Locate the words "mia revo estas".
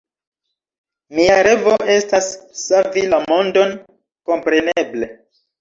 1.19-2.31